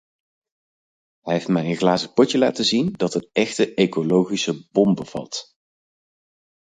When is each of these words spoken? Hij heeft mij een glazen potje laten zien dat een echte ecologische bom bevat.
Hij 1.21 1.33
heeft 1.33 1.47
mij 1.47 1.65
een 1.69 1.75
glazen 1.75 2.13
potje 2.13 2.37
laten 2.37 2.65
zien 2.65 2.91
dat 2.93 3.13
een 3.13 3.29
echte 3.31 3.73
ecologische 3.73 4.67
bom 4.71 4.95
bevat. 4.95 5.55